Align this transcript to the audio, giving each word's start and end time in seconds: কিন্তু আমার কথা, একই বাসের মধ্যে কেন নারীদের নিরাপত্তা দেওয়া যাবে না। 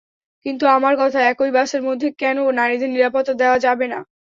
কিন্তু 0.45 0.65
আমার 0.69 0.93
কথা, 1.01 1.19
একই 1.31 1.51
বাসের 1.51 1.81
মধ্যে 1.87 2.07
কেন 2.21 2.37
নারীদের 2.51 2.89
নিরাপত্তা 2.91 3.33
দেওয়া 3.41 3.57
যাবে 3.65 3.85
না। 3.87 3.99